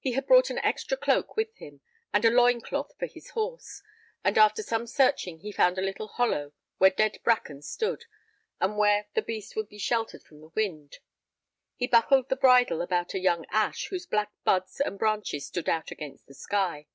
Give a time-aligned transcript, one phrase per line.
[0.00, 1.82] He had brought an extra cloak with him,
[2.14, 3.82] and a loin cloth for his horse,
[4.24, 8.06] and after some searching he found a little hollow where dead bracken stood,
[8.58, 10.96] and where the beast would be sheltered from the wind.
[11.76, 15.90] He buckled the bridle about a young ash whose black buds and branches stood out
[15.90, 16.86] against the sky.